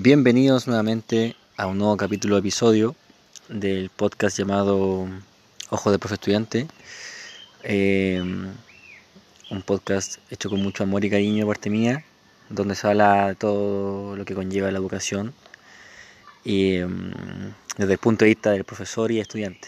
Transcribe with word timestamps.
Bienvenidos 0.00 0.68
nuevamente 0.68 1.34
a 1.56 1.66
un 1.66 1.78
nuevo 1.78 1.96
capítulo 1.96 2.38
episodio 2.38 2.94
del 3.48 3.90
podcast 3.90 4.38
llamado 4.38 5.08
Ojo 5.70 5.90
de 5.90 5.98
Profe 5.98 6.14
Estudiante. 6.14 6.68
Eh, 7.64 8.22
un 8.22 9.62
podcast 9.62 10.18
hecho 10.30 10.50
con 10.50 10.62
mucho 10.62 10.84
amor 10.84 11.04
y 11.04 11.10
cariño 11.10 11.38
de 11.38 11.46
parte 11.48 11.68
mía, 11.68 12.04
donde 12.48 12.76
se 12.76 12.86
habla 12.86 13.26
de 13.26 13.34
todo 13.34 14.14
lo 14.14 14.24
que 14.24 14.36
conlleva 14.36 14.70
la 14.70 14.78
educación 14.78 15.34
y 16.44 16.78
mm, 16.78 17.54
desde 17.78 17.94
el 17.94 17.98
punto 17.98 18.24
de 18.24 18.28
vista 18.28 18.52
del 18.52 18.62
profesor 18.62 19.10
y 19.10 19.18
estudiante. 19.18 19.66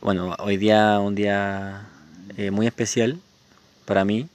Bueno, 0.00 0.34
hoy 0.40 0.56
día 0.56 0.98
un 0.98 1.14
día 1.14 1.88
eh, 2.36 2.50
muy 2.50 2.66
especial 2.66 3.20
para 3.84 4.04
mí 4.04 4.28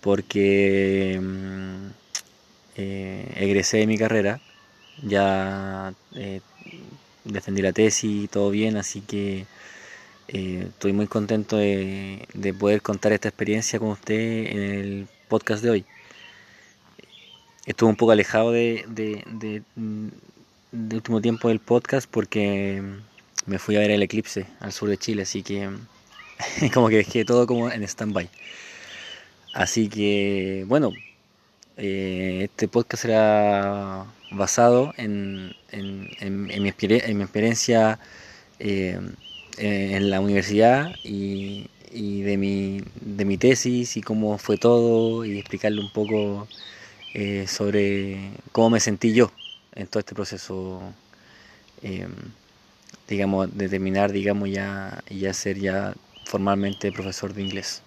porque 0.00 1.20
mm, 1.20 2.03
eh, 2.76 3.32
egresé 3.36 3.78
de 3.78 3.86
mi 3.86 3.98
carrera, 3.98 4.40
ya 5.02 5.94
eh, 6.14 6.40
defendí 7.24 7.62
la 7.62 7.72
tesis 7.72 8.24
y 8.24 8.28
todo 8.28 8.50
bien, 8.50 8.76
así 8.76 9.00
que 9.00 9.46
eh, 10.28 10.66
estoy 10.68 10.92
muy 10.92 11.06
contento 11.06 11.56
de, 11.56 12.26
poder 12.58 12.82
contar 12.82 13.12
esta 13.12 13.28
experiencia 13.28 13.78
con 13.78 13.90
usted 13.90 14.14
en 14.16 14.58
el 14.58 15.08
podcast 15.28 15.62
de 15.62 15.70
hoy. 15.70 15.84
Estuve 17.66 17.90
un 17.90 17.96
poco 17.96 18.12
alejado 18.12 18.52
de, 18.52 18.84
de, 18.88 19.62
último 20.72 21.20
tiempo 21.20 21.48
del 21.48 21.60
podcast 21.60 22.08
porque 22.10 22.82
me 23.46 23.58
fui 23.58 23.76
a 23.76 23.80
ver 23.80 23.90
el 23.90 24.02
eclipse 24.02 24.46
al 24.60 24.72
sur 24.72 24.88
de 24.88 24.98
Chile, 24.98 25.22
así 25.22 25.42
que 25.42 25.70
como 26.74 26.88
que 26.88 26.96
dejé 26.96 27.24
todo 27.24 27.46
como 27.46 27.70
en 27.70 27.82
stand-by. 27.82 28.28
Así 29.54 29.88
que, 29.88 30.64
bueno, 30.66 30.90
eh, 31.76 32.42
este 32.44 32.68
podcast 32.68 33.02
será 33.02 34.06
basado 34.30 34.92
en, 34.96 35.54
mi, 35.72 36.68
experiencia 36.68 37.98
eh, 38.60 39.00
en 39.58 40.10
la 40.10 40.20
universidad 40.20 40.94
y, 41.02 41.68
de, 41.90 42.36
mi, 42.36 43.38
tesis 43.38 43.96
y 43.96 44.02
cómo 44.02 44.38
fue 44.38 44.56
todo 44.56 45.24
y 45.24 45.38
explicarle 45.38 45.80
un 45.80 45.92
poco 45.92 46.48
eh, 47.14 47.46
sobre 47.48 48.30
cómo 48.52 48.70
me 48.70 48.80
sentí 48.80 49.12
yo 49.12 49.32
en 49.74 49.86
todo 49.88 50.00
este 50.00 50.14
proceso, 50.14 50.80
digamos, 53.08 53.56
de 53.56 53.68
terminar, 53.68 54.12
digamos, 54.12 54.50
ya, 54.50 55.02
ya 55.10 55.32
ser 55.34 55.58
ya 55.58 55.94
formalmente 56.24 56.92
profesor 56.92 57.34
de 57.34 57.42
inglés. 57.42 57.83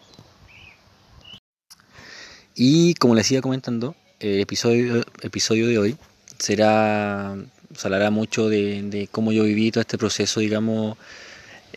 Y 2.60 2.96
como 2.96 3.14
les 3.14 3.32
iba 3.32 3.40
comentando, 3.40 3.96
el 4.20 4.40
episodio, 4.40 5.06
episodio 5.22 5.68
de 5.68 5.78
hoy 5.78 5.98
será, 6.40 7.38
se 7.76 7.88
hablará 7.88 8.10
mucho 8.10 8.50
de, 8.50 9.08
cómo 9.12 9.32
yo 9.32 9.44
viví 9.44 9.70
todo 9.70 9.82
este 9.82 10.00
proceso, 10.00 10.40
digamos, 10.40 10.98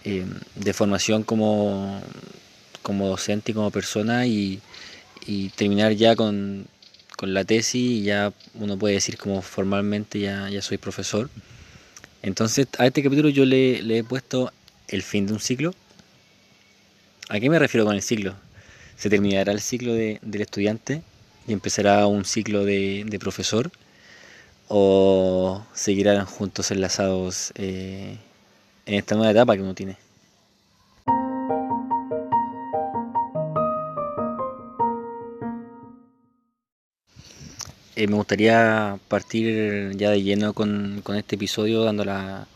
eh, 0.04 0.24
de 0.54 0.72
formación 0.72 1.22
como, 1.22 2.00
como 2.80 3.08
docente 3.08 3.52
y 3.52 3.54
como 3.54 3.70
persona 3.70 4.26
y, 4.26 4.62
terminar 5.54 5.92
ya 5.92 6.16
con, 6.16 6.66
la 7.20 7.44
tesis 7.44 7.74
y 7.74 8.02
ya 8.04 8.32
uno 8.54 8.78
puede 8.78 8.94
decir 8.94 9.18
como 9.18 9.42
formalmente 9.42 10.18
ya, 10.18 10.48
ya 10.48 10.62
soy 10.62 10.78
profesor. 10.78 11.28
Entonces 12.22 12.68
a 12.78 12.86
este 12.86 13.02
capítulo 13.02 13.28
yo 13.28 13.44
le, 13.44 13.82
le 13.82 13.98
he 13.98 14.04
puesto 14.04 14.50
el 14.88 15.02
fin 15.02 15.26
de 15.26 15.34
un 15.34 15.40
ciclo. 15.40 15.74
¿A 17.28 17.38
qué 17.38 17.50
me 17.50 17.58
refiero 17.58 17.84
con 17.84 17.94
el 17.94 18.00
ciclo? 18.00 18.34
Se 19.00 19.08
terminará 19.08 19.52
el 19.52 19.62
ciclo 19.62 19.94
del 19.94 20.42
estudiante 20.42 21.02
y 21.48 21.54
empezará 21.54 22.06
un 22.06 22.26
ciclo 22.26 22.66
de, 22.66 23.16
profesor 23.18 23.70
o 24.68 25.64
seguirán 25.72 26.26
juntos 26.26 26.70
enlazados 26.70 27.50
eh, 27.54 28.18
en 28.84 28.94
esta 28.94 29.14
nueva 29.14 29.32
etapa 29.32 29.56
que 29.56 29.62
uno 29.62 29.74
tiene. 29.74 29.96
Eh, 37.96 38.06
me 38.06 38.16
gustaría 38.16 38.98
partir 39.08 39.96
ya 39.96 40.10
de 40.10 40.22
lleno 40.22 40.52
con, 40.52 41.02
este 41.16 41.36
episodio, 41.36 41.84
dando 41.84 42.04
la, 42.04 42.46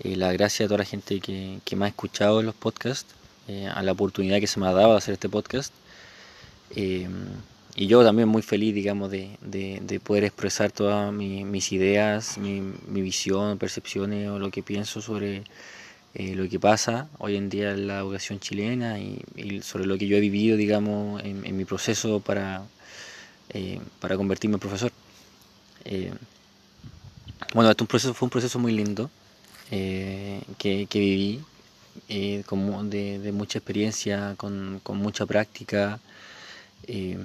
eh, 0.00 0.14
la 0.14 0.30
gracia 0.34 0.66
a 0.66 0.68
toda 0.68 0.78
la 0.78 0.84
gente 0.84 1.20
que, 1.20 1.60
que 1.64 1.74
me 1.74 1.86
ha 1.86 1.88
escuchado 1.88 2.40
en 2.40 2.46
los 2.46 2.54
podcasts 2.54 3.14
eh, 3.50 3.66
a 3.66 3.82
la 3.82 3.90
oportunidad 3.90 4.38
que 4.38 4.46
se 4.46 4.60
me 4.60 4.68
ha 4.68 4.72
dado 4.72 4.92
de 4.92 4.98
hacer 4.98 5.14
este 5.14 5.28
podcast. 5.28 5.72
Eh, 6.76 7.08
y 7.76 7.86
yo 7.86 8.04
también 8.04 8.28
muy 8.28 8.42
feliz, 8.42 8.74
digamos, 8.74 9.10
de, 9.10 9.36
de, 9.40 10.00
poder 10.00 10.24
expresar 10.24 10.72
todas 10.72 11.12
mis 11.12 11.72
ideas, 11.72 12.36
mi, 12.38 12.60
mi, 12.60 13.00
visión, 13.00 13.58
percepciones 13.58 14.28
o 14.28 14.38
lo 14.38 14.50
que 14.50 14.62
pienso 14.62 15.00
sobre 15.00 15.44
eh, 16.14 16.34
lo 16.34 16.48
que 16.48 16.58
pasa 16.58 17.08
hoy 17.18 17.36
en 17.36 17.48
día 17.48 17.70
en 17.70 17.86
la 17.86 17.98
educación 18.00 18.40
chilena 18.40 18.98
y, 18.98 19.22
sobre 19.62 19.86
lo 19.86 19.96
que 19.98 20.06
yo 20.06 20.16
he 20.16 20.20
vivido, 20.20 20.56
digamos, 20.56 21.22
en, 21.24 21.56
mi 21.56 21.64
proceso 21.64 22.20
para, 22.20 22.62
para 24.00 24.16
convertirme 24.16 24.56
en 24.56 24.60
profesor. 24.60 24.92
bueno, 27.54 27.70
este 27.70 27.82
un 27.82 27.86
proceso, 27.86 28.14
fue 28.14 28.26
un 28.26 28.30
proceso 28.30 28.58
muy 28.58 28.72
lindo 28.72 29.10
que, 29.70 30.86
que 30.90 30.98
viví 30.98 31.40
eh, 32.08 32.44
de, 32.84 33.32
mucha 33.32 33.58
experiencia, 33.58 34.34
con, 34.36 34.80
mucha 34.94 35.26
práctica, 35.26 36.00
eh, 36.92 37.16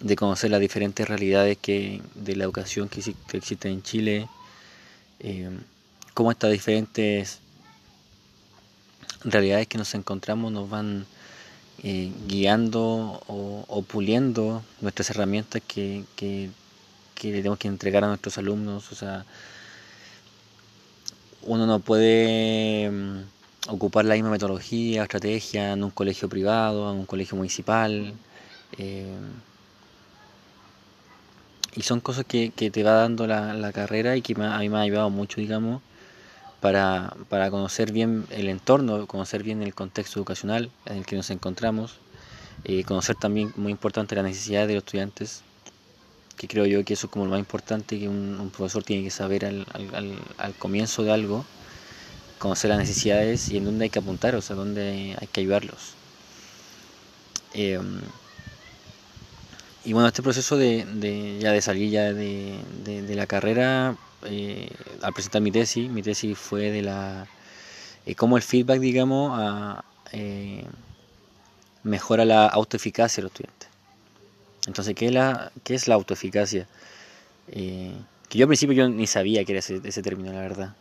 de 0.00 0.14
conocer 0.14 0.48
las 0.48 0.60
diferentes 0.60 1.08
realidades 1.08 1.58
que, 1.58 2.00
de 2.14 2.36
la 2.36 2.44
educación 2.44 2.88
que, 2.88 3.00
existe 3.32 3.68
en 3.68 3.82
Chile, 3.82 4.28
eh, 5.18 5.50
cómo 6.14 6.30
estas 6.30 6.52
diferentes 6.52 7.40
realidades 9.24 9.66
que 9.66 9.76
nos 9.76 9.92
encontramos 9.96 10.52
nos 10.52 10.70
van 10.70 11.04
eh, 11.82 12.12
guiando 12.28 13.20
o, 13.26 13.82
puliendo 13.88 14.62
nuestras 14.80 15.10
herramientas 15.10 15.60
que, 15.66 16.04
que, 16.14 16.50
que 17.16 17.32
tenemos 17.32 17.58
que 17.58 17.66
entregar 17.66 18.04
a 18.04 18.06
nuestros 18.06 18.38
alumnos. 18.38 18.92
O 18.92 18.94
sea, 18.94 19.26
uno 21.42 21.66
no 21.66 21.80
puede 21.80 22.88
ocupar 23.68 24.04
la 24.04 24.14
misma 24.14 24.30
metodología, 24.30 25.02
estrategia 25.02 25.72
en 25.72 25.82
un 25.82 25.90
colegio 25.90 26.28
privado, 26.28 26.92
en 26.92 27.00
un 27.00 27.06
colegio 27.06 27.36
municipal. 27.36 28.14
Eh, 28.78 29.18
y 31.74 31.82
son 31.82 32.00
cosas 32.00 32.24
que, 32.24 32.50
te 32.50 32.82
va 32.82 32.92
dando 32.92 33.26
la, 33.26 33.72
carrera 33.72 34.16
y 34.16 34.22
que 34.22 34.34
a 34.34 34.58
mí 34.58 34.68
me 34.68 34.78
ha 34.78 34.80
ayudado 34.80 35.10
mucho, 35.10 35.40
digamos, 35.40 35.82
para, 36.60 37.14
conocer 37.50 37.92
bien 37.92 38.26
el 38.30 38.48
entorno, 38.48 39.06
conocer 39.06 39.42
bien 39.42 39.62
el 39.62 39.74
contexto 39.74 40.18
educacional 40.18 40.70
en 40.86 40.98
el 40.98 41.06
que 41.06 41.16
nos 41.16 41.30
encontramos, 41.30 41.98
eh, 42.64 42.84
conocer 42.84 43.16
también, 43.16 43.52
muy 43.56 43.72
importante, 43.72 44.16
la 44.16 44.22
necesidad 44.22 44.66
de 44.66 44.74
los 44.74 44.84
estudiantes, 44.84 45.42
que 46.36 46.48
creo 46.48 46.66
yo 46.66 46.84
que 46.84 46.94
eso 46.94 47.06
es 47.06 47.12
como 47.12 47.26
lo 47.26 47.30
más 47.32 47.40
importante 47.40 47.98
que 47.98 48.08
un, 48.08 48.50
profesor 48.54 48.82
tiene 48.82 49.04
que 49.04 49.10
saber 49.10 49.44
al, 49.44 49.66
al 50.38 50.54
comienzo 50.54 51.02
de 51.04 51.12
algo 51.12 51.44
conocer 52.40 52.70
las 52.70 52.78
necesidades 52.78 53.50
y 53.50 53.58
en 53.58 53.66
dónde 53.66 53.84
hay 53.84 53.90
que 53.90 53.98
apuntar, 53.98 54.34
o 54.34 54.40
sea, 54.40 54.56
dónde 54.56 55.14
hay 55.20 55.26
que 55.28 55.42
ayudarlos. 55.42 55.92
Em, 57.52 58.00
y 59.84 59.92
bueno, 59.92 60.08
este 60.08 60.22
proceso 60.22 60.56
de, 60.56 61.38
ya 61.40 61.52
de 61.52 61.62
salir 61.62 61.90
ya 61.90 62.12
de, 62.12 63.14
la 63.14 63.26
carrera, 63.26 63.96
eh, 64.24 64.70
al 65.02 65.12
presentar 65.12 65.42
mi 65.42 65.50
tesis, 65.50 65.90
mi 65.90 66.02
tesis 66.02 66.38
fue 66.38 66.70
de 66.70 66.82
la 66.82 67.26
eh, 68.06 68.14
cómo 68.14 68.36
el 68.36 68.42
feedback, 68.42 68.80
digamos, 68.80 69.78
eh, 70.12 70.64
mejora 71.82 72.24
la 72.24 72.46
autoeficacia 72.46 73.20
de 73.20 73.22
los 73.22 73.32
estudiantes. 73.32 73.68
Entonces, 74.66 74.94
¿qué 74.94 75.06
es 75.06 75.12
la, 75.12 75.52
qué 75.64 75.74
es 75.74 75.88
la 75.88 75.94
autoeficacia? 75.94 76.66
que 77.50 78.38
yo 78.38 78.44
al 78.44 78.48
principio 78.48 78.76
yo 78.76 78.88
ni 78.88 79.08
sabía 79.08 79.44
que 79.44 79.52
era 79.52 79.58
ese, 79.58 80.02
término, 80.02 80.32
la 80.32 80.40
verdad. 80.40 80.76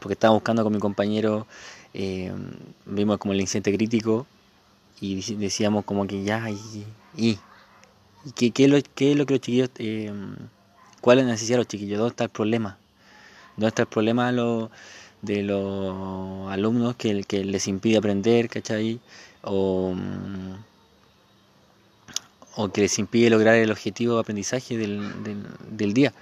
Porque 0.00 0.14
estaba 0.14 0.32
buscando 0.32 0.64
con 0.64 0.72
mi 0.72 0.78
compañero, 0.78 1.46
eh, 1.92 2.32
vimos 2.86 3.18
como 3.18 3.34
el 3.34 3.40
incidente 3.40 3.74
crítico 3.74 4.26
y 5.00 5.34
decíamos 5.36 5.84
como 5.84 6.06
que 6.06 6.22
ya, 6.22 6.48
y, 6.50 6.86
y, 7.16 7.38
qué, 8.34 8.52
es 8.56 8.68
lo, 8.70 8.78
que 8.94 9.14
los 9.14 9.26
chiquillos, 9.26 9.70
eh, 9.78 10.12
cuál 11.00 11.18
es 11.18 11.24
la 11.24 11.32
necesidad 11.32 11.54
de 11.54 11.60
los 11.60 11.68
chiquillos, 11.68 11.98
dónde 11.98 12.10
está 12.12 12.24
el 12.24 12.30
problema, 12.30 12.78
dónde 13.56 13.68
está 13.68 13.82
el 13.82 13.88
problema 13.88 14.32
de 15.22 15.42
los, 15.42 16.50
alumnos 16.50 16.96
que, 16.96 17.14
les 17.14 17.68
impide 17.68 17.98
aprender, 17.98 18.48
¿cachai? 18.48 19.00
O, 19.42 19.94
o 22.56 22.72
que 22.72 22.82
les 22.82 22.98
impide 22.98 23.30
lograr 23.30 23.54
el 23.54 23.70
objetivo 23.70 24.14
de 24.14 24.20
aprendizaje 24.20 24.76
del, 24.76 25.22
del, 25.22 25.46
del 25.70 25.94
día. 25.94 26.12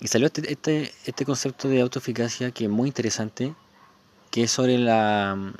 Y 0.00 0.08
salió 0.08 0.26
este, 0.26 0.52
este, 0.52 0.92
este, 1.06 1.24
concepto 1.24 1.68
de 1.68 1.80
autoeficacia 1.80 2.50
que 2.50 2.64
es 2.64 2.70
muy 2.70 2.88
interesante, 2.88 3.54
que 4.30 4.44
es 4.44 4.50
sobre 4.50 4.76
la, 4.78 5.52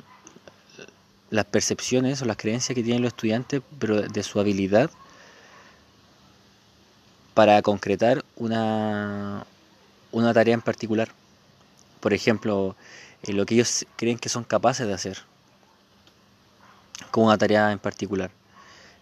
las 1.29 1.45
percepciones 1.45 2.21
o 2.21 2.25
las 2.25 2.37
creencias 2.37 2.75
que 2.75 2.83
tienen 2.83 3.01
los 3.01 3.09
estudiantes, 3.09 3.61
pero 3.79 4.01
de 4.01 4.23
su 4.23 4.39
habilidad 4.39 4.91
para 7.35 7.61
concretar 7.61 8.25
una, 8.37 9.45
una 10.11 10.33
tarea 10.33 10.55
en 10.55 10.61
particular. 10.61 11.09
Por 11.99 12.13
ejemplo, 12.13 12.75
eh, 13.23 13.33
lo 13.33 13.45
que 13.45 13.55
ellos 13.55 13.85
creen 13.97 14.17
que 14.17 14.29
son 14.29 14.45
capaces 14.45 14.87
de 14.87 14.93
hacer, 14.93 15.17
como 17.11 17.27
una 17.27 17.37
tarea 17.37 17.71
en 17.73 17.79
particular. 17.79 18.31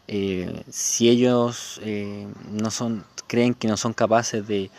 Eh, 0.08 0.64
si 0.70 1.10
ellos 1.10 1.80
eh, 1.84 2.28
no 2.52 2.72
son, 2.72 3.06
creen 3.28 3.54
que 3.54 3.68
no 3.68 3.78
son 3.78 3.94
capaces 3.94 4.46
de 4.48 4.72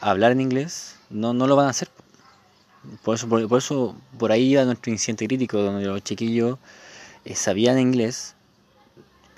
hablar 0.00 0.32
en 0.32 0.42
inglés, 0.42 0.96
no, 1.08 1.32
no 1.32 1.46
lo 1.46 1.56
van 1.56 1.66
a 1.66 1.70
hacer. 1.70 1.88
Por 3.02 3.14
eso, 3.14 3.28
por, 3.28 3.58
eso, 3.58 3.96
por 4.18 4.30
ahí 4.30 4.52
iba 4.52 4.64
nuestro 4.64 4.92
incidente 4.92 5.26
crítico, 5.26 5.58
donde 5.58 5.86
los 5.86 6.04
chiquillos 6.04 6.58
sabían 7.34 7.78
inglés, 7.78 8.34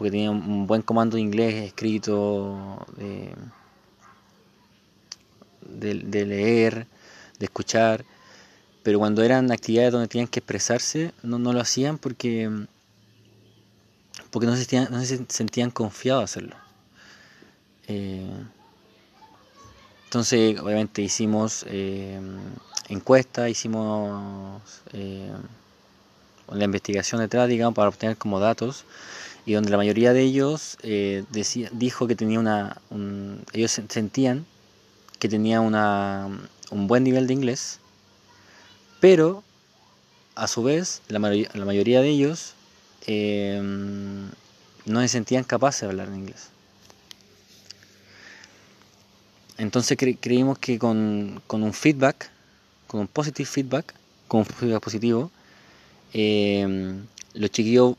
porque 0.00 0.12
tenían 0.12 0.30
un 0.30 0.66
buen 0.66 0.80
comando 0.80 1.16
de 1.16 1.20
inglés 1.20 1.56
escrito, 1.56 2.86
de 5.60 6.24
leer, 6.24 6.86
de 7.38 7.44
escuchar, 7.44 8.06
pero 8.82 8.98
cuando 8.98 9.22
eran 9.22 9.52
actividades 9.52 9.92
donde 9.92 10.08
tenían 10.08 10.26
que 10.26 10.40
expresarse, 10.40 11.12
no, 11.22 11.38
no 11.38 11.52
lo 11.52 11.60
hacían 11.60 11.98
porque, 11.98 12.50
porque 14.30 14.46
no, 14.46 14.52
se 14.56 14.60
sentían, 14.60 14.88
no 14.90 15.04
se 15.04 15.22
sentían 15.28 15.70
confiados 15.70 16.22
a 16.22 16.24
hacerlo. 16.24 16.56
Eh, 17.88 18.26
entonces, 20.04 20.58
obviamente 20.60 21.02
hicimos 21.02 21.66
eh, 21.68 22.18
encuestas, 22.88 23.50
hicimos 23.50 24.62
eh, 24.94 25.30
la 26.50 26.64
investigación 26.64 27.20
detrás, 27.20 27.48
digamos, 27.50 27.74
para 27.74 27.90
obtener 27.90 28.16
como 28.16 28.40
datos, 28.40 28.86
y 29.50 29.54
donde 29.54 29.70
la 29.70 29.78
mayoría 29.78 30.12
de 30.12 30.22
ellos 30.22 30.78
decía, 31.32 31.70
dijo 31.72 32.06
que 32.06 32.14
tenía 32.14 32.38
una, 32.38 32.80
ellos 33.52 33.80
sentían 33.88 34.46
que 35.18 35.28
tenía 35.28 35.60
una, 35.60 36.28
un 36.70 36.86
buen 36.86 37.02
nivel 37.02 37.26
de 37.26 37.34
inglés, 37.34 37.80
pero 39.00 39.42
a 40.36 40.46
su 40.46 40.62
vez 40.62 41.02
la, 41.08 41.18
la 41.18 41.64
mayoría 41.64 42.00
de 42.00 42.10
ellos 42.10 42.54
em, 43.08 44.28
no 44.86 45.00
se 45.00 45.08
sentían 45.08 45.42
capaces 45.42 45.80
de 45.80 45.86
hablar 45.88 46.06
en 46.06 46.20
inglés. 46.20 46.50
Entonces 49.58 49.98
creímos 49.98 50.60
que 50.60 50.78
con, 50.78 51.42
un 51.48 51.72
feedback, 51.72 52.30
con 52.86 53.00
un 53.00 53.08
positive 53.08 53.48
feedback, 53.48 53.94
con 54.28 54.42
un 54.42 54.46
feedback 54.46 54.80
positivo, 54.80 55.32
em, 56.12 57.04
los 57.34 57.50
chiquillos 57.50 57.96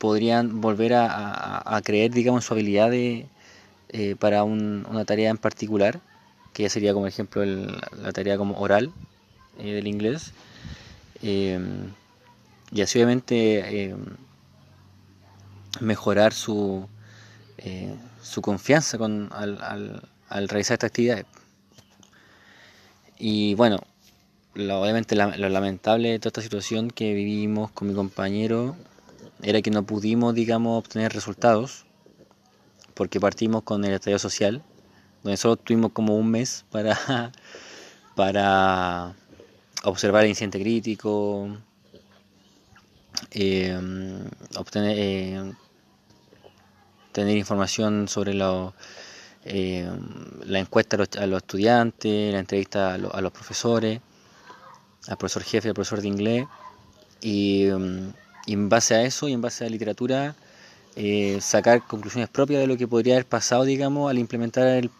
podrían 0.00 0.62
volver 0.62 0.94
a, 0.94 1.80
creer, 1.84 2.10
digamos, 2.10 2.46
su 2.46 2.54
habilidad 2.54 2.90
eh, 2.94 3.26
para 4.18 4.44
una 4.44 5.04
tarea 5.04 5.28
en 5.28 5.36
particular, 5.36 6.00
que 6.54 6.62
ya 6.62 6.70
sería 6.70 6.94
como 6.94 7.06
ejemplo 7.06 7.44
la 7.44 8.12
tarea 8.12 8.38
como 8.38 8.58
oral, 8.58 8.92
eh, 9.58 9.74
del 9.74 9.86
inglés. 9.86 10.32
Em, 11.22 11.92
y 12.72 12.80
así 12.80 12.98
obviamente 12.98 13.82
em, 13.84 14.16
mejorar 15.80 16.32
su, 16.32 16.88
eh, 17.58 17.94
su 18.22 18.40
confianza 18.40 18.96
con, 18.96 19.28
al, 19.32 20.02
al, 20.30 20.48
realizar 20.48 20.76
esta 20.76 20.86
actividad. 20.86 21.26
Y 23.18 23.54
bueno, 23.54 23.80
obviamente 24.54 25.14
lo 25.14 25.48
lamentable 25.50 26.08
de 26.12 26.18
toda 26.18 26.30
esta 26.30 26.40
situación 26.42 26.90
que 26.90 27.12
vivimos 27.12 27.70
con 27.72 27.88
mi 27.88 27.94
compañero 27.94 28.76
era 29.42 29.62
que 29.62 29.70
no 29.70 29.84
pudimos, 29.84 30.34
digamos, 30.34 30.78
obtener 30.78 31.12
resultados 31.12 31.86
porque 32.94 33.20
partimos 33.20 33.62
con 33.62 33.84
el 33.84 33.94
estadio 33.94 34.18
social, 34.18 34.62
donde 35.22 35.36
solo 35.36 35.56
tuvimos 35.56 35.92
como 35.92 36.16
un 36.16 36.30
mes 36.30 36.64
para, 36.70 37.32
para 38.14 39.14
observar 39.84 40.24
el 40.24 40.30
incidente 40.30 40.60
crítico, 40.60 41.48
eh, 43.30 43.78
obtener 44.56 44.96
eh, 44.98 45.52
tener 47.12 47.36
información 47.36 48.08
sobre 48.08 48.34
lo, 48.34 48.74
eh, 49.44 49.90
la 50.44 50.58
encuesta 50.58 50.96
a 50.96 51.26
los, 51.26 51.38
estudiantes, 51.38 52.32
la 52.32 52.38
entrevista 52.38 52.94
a, 52.94 52.98
los 52.98 53.32
profesores, 53.32 54.00
al 55.08 55.16
profesor 55.16 55.42
jefe, 55.42 55.68
al 55.68 55.74
profesor 55.74 56.00
de 56.00 56.08
inglés, 56.08 56.46
y, 57.20 57.66
en 58.46 58.68
base 58.68 58.94
a 58.94 59.02
eso 59.02 59.28
y 59.28 59.32
en 59.32 59.40
base 59.40 59.64
a 59.64 59.66
la 59.66 59.72
literatura, 59.72 60.34
sacar 61.40 61.86
conclusiones 61.86 62.28
propias 62.28 62.60
de 62.60 62.66
lo 62.66 62.76
que 62.76 62.86
podría 62.86 63.14
haber 63.14 63.26
pasado, 63.26 63.64
digamos, 63.64 64.10
al 64.10 64.18
implementar 64.18 64.66
el, 64.66 64.90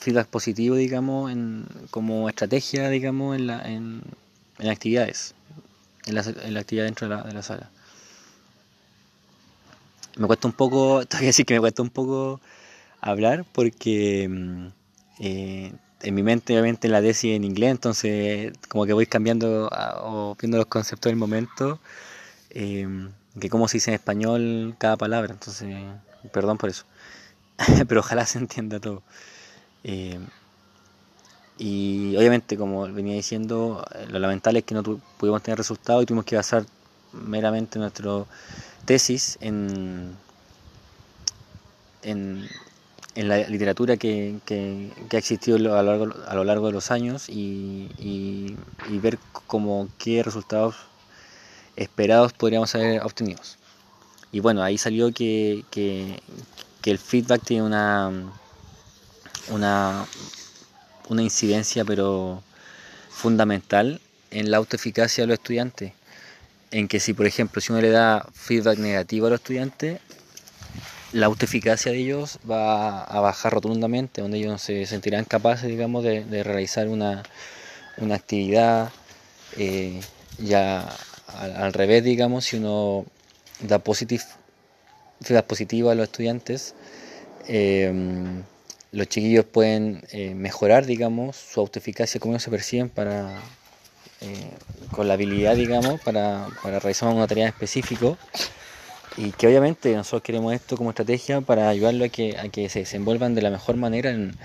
feedback 0.00 0.28
positivo, 0.28 0.76
digamos, 0.76 1.32
en, 1.32 1.66
como 1.90 2.28
estrategia, 2.28 2.90
digamos, 2.90 3.36
en, 3.36 3.46
la, 3.46 3.62
en, 3.62 4.02
actividades, 4.68 5.34
en 6.04 6.14
la, 6.14 6.22
en 6.22 6.54
la, 6.54 6.60
actividad 6.60 6.84
dentro 6.84 7.08
de 7.08 7.16
la, 7.16 7.22
de 7.22 7.32
la, 7.32 7.42
sala. 7.42 7.70
Me 10.16 10.26
cuesta 10.26 10.46
un 10.46 10.52
poco, 10.52 11.06
tengo 11.08 11.20
que 11.20 11.26
decir 11.26 11.46
que 11.46 11.54
me 11.54 11.60
cuesta 11.60 11.82
un 11.82 11.90
poco 11.90 12.40
hablar 13.00 13.44
porque 13.52 14.28
mm, 14.28 14.66
eh, 15.20 15.72
en 16.00 16.14
mi 16.14 16.22
mente 16.22 16.52
obviamente 16.52 16.88
la 16.88 17.00
tesis 17.00 17.34
en 17.34 17.44
inglés, 17.44 17.70
entonces 17.70 18.52
como 18.68 18.86
que 18.86 18.92
voy 18.92 19.06
cambiando 19.06 19.70
o 20.02 20.36
viendo 20.38 20.58
los 20.58 20.66
conceptos 20.66 21.10
del 21.10 21.16
momento, 21.16 21.80
eh, 22.54 22.88
que 23.38 23.50
cómo 23.50 23.68
se 23.68 23.78
dice 23.78 23.90
en 23.90 23.96
español 23.96 24.76
cada 24.78 24.96
palabra, 24.96 25.32
entonces 25.32 25.76
perdón 26.32 26.56
por 26.56 26.70
eso, 26.70 26.84
pero 27.88 28.00
ojalá 28.00 28.24
se 28.26 28.38
entienda 28.38 28.80
todo. 28.80 29.02
Eh, 29.82 30.18
y 31.58 32.16
obviamente, 32.16 32.56
como 32.56 32.82
venía 32.92 33.14
diciendo, 33.14 33.84
lo 34.08 34.18
lamentable 34.18 34.60
es 34.60 34.64
que 34.64 34.74
no 34.74 34.82
pudimos 34.82 35.42
tener 35.42 35.58
resultados 35.58 36.02
y 36.02 36.06
tuvimos 36.06 36.24
que 36.24 36.36
basar 36.36 36.64
meramente 37.12 37.78
nuestra 37.78 38.24
tesis 38.84 39.38
en, 39.40 40.16
en, 42.02 42.48
la 43.14 43.38
literatura 43.48 43.96
que, 43.96 44.40
que, 44.44 44.90
ha 45.12 45.16
existido 45.16 45.56
a 45.56 45.82
lo, 45.82 46.44
largo, 46.44 46.66
de 46.66 46.72
los 46.72 46.90
años 46.90 47.28
y, 47.28 47.88
y, 47.98 48.98
ver 48.98 49.18
como 49.46 49.88
qué 49.98 50.22
resultados 50.24 50.74
esperados 51.76 52.32
podríamos 52.32 52.74
haber 52.74 53.02
obtenido. 53.02 53.40
Y 54.32 54.40
bueno, 54.40 54.62
ahí 54.62 54.78
salió 54.78 55.12
que, 55.12 55.64
que 55.70 56.20
el 56.84 56.98
feedback 56.98 57.42
tiene 57.44 57.62
una 57.62 58.32
una, 59.48 60.06
una 61.08 61.22
incidencia 61.22 61.84
pero 61.84 62.42
fundamental 63.10 64.00
en 64.30 64.50
la 64.50 64.58
autoeficacia 64.58 65.22
de 65.22 65.28
los 65.28 65.34
estudiantes. 65.34 65.92
En 66.70 66.88
que 66.88 66.98
si, 66.98 67.12
por 67.12 67.26
ejemplo, 67.26 67.60
si 67.60 67.72
uno 67.72 67.80
le 67.80 67.90
da 67.90 68.26
feedback 68.32 68.78
negativo 68.78 69.26
a 69.26 69.30
los 69.30 69.40
estudiantes, 69.40 70.00
la 71.12 71.26
autoeficacia 71.26 71.92
de 71.92 71.98
ellos 71.98 72.40
va 72.50 73.04
a 73.04 73.20
bajar 73.20 73.52
rotundamente, 73.52 74.22
donde 74.22 74.38
ellos 74.38 74.50
no 74.50 74.58
se 74.58 74.84
sentirán 74.86 75.24
capaces, 75.24 75.68
digamos, 75.68 76.02
de, 76.02 76.42
realizar 76.42 76.88
una, 76.88 77.22
una 77.98 78.16
actividad. 78.16 78.90
Eh, 79.56 80.00
ya 80.38 80.88
al, 81.26 81.72
revés, 81.72 82.04
digamos, 82.04 82.44
si 82.44 82.56
uno 82.56 83.06
da 83.60 83.78
positive, 83.78 84.22
feedback 85.20 85.52
a 85.90 85.94
los 85.94 86.04
estudiantes, 86.04 86.74
eh, 87.48 87.92
los 88.92 89.08
chiquillos 89.08 89.44
pueden 89.44 90.04
eh, 90.12 90.34
mejorar, 90.34 90.86
digamos, 90.86 91.36
su 91.36 91.60
autoeficacia, 91.60 92.20
cómo 92.20 92.34
ellos 92.34 92.44
se 92.44 92.50
perciben 92.50 92.88
para, 92.88 93.40
eh, 94.20 94.50
con 94.92 95.08
la 95.08 95.14
habilidad, 95.14 95.56
digamos, 95.56 96.00
para, 96.00 96.46
para 96.62 96.78
realizar 96.78 97.12
una 97.12 97.26
tarea 97.26 97.44
en 97.44 97.48
específico. 97.48 98.16
Y 99.16 99.30
que 99.32 99.46
obviamente 99.46 99.94
nosotros 99.94 100.22
queremos 100.22 100.54
esto 100.54 100.76
como 100.76 100.90
estrategia 100.90 101.40
para 101.40 101.68
ayudarlo 101.68 102.04
a 102.04 102.08
que, 102.08 102.36
a 102.38 102.48
que 102.48 102.68
se 102.68 102.80
desenvuelvan 102.80 103.34
de 103.34 103.42
la 103.42 103.50
mejor 103.50 103.76
manera 103.76 104.10
en, 104.10 104.36